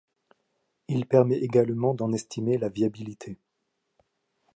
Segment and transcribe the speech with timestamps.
[0.87, 3.37] Il permet également d'en estimer la viabilité.